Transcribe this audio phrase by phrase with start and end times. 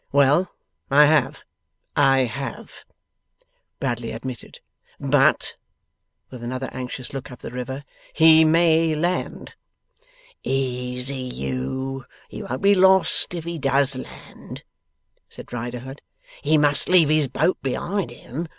[0.11, 0.51] 'Well!
[0.89, 1.43] I have,
[1.95, 2.85] I have,'
[3.79, 4.59] Bradley admitted.
[4.99, 5.55] 'But,'
[6.31, 9.53] with another anxious look up the river, 'he may land.'
[10.41, 12.05] 'Easy you!
[12.29, 14.63] He won't be lost if he does land,'
[15.29, 16.01] said Riderhood.
[16.41, 18.47] 'He must leave his boat behind him.